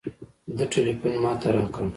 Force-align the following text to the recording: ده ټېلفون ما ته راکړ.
ده 0.57 0.65
ټېلفون 0.71 1.13
ما 1.23 1.31
ته 1.41 1.47
راکړ. 1.55 1.87